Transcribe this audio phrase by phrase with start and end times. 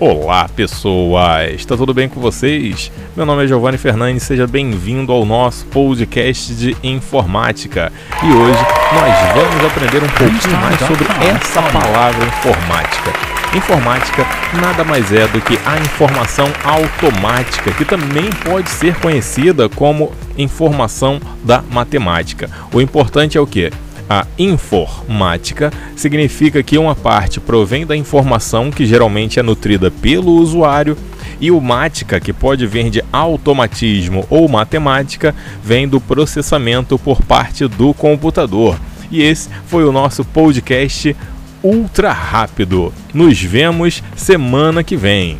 [0.00, 1.56] Olá, pessoas!
[1.56, 2.90] Está tudo bem com vocês?
[3.14, 7.92] Meu nome é Giovanni Fernandes, seja bem-vindo ao nosso podcast de informática.
[8.22, 8.58] E hoje
[8.94, 13.12] nós vamos aprender um pouquinho mais sobre essa palavra informática.
[13.54, 14.26] Informática
[14.58, 21.20] nada mais é do que a informação automática, que também pode ser conhecida como informação
[21.44, 22.48] da matemática.
[22.72, 23.70] O importante é o que?
[24.12, 30.98] A informática significa que uma parte provém da informação que geralmente é nutrida pelo usuário
[31.40, 35.32] e o mática, que pode vir de automatismo ou matemática,
[35.62, 38.80] vem do processamento por parte do computador.
[39.12, 41.16] E esse foi o nosso podcast
[41.62, 42.92] ultra rápido.
[43.14, 45.38] Nos vemos semana que vem.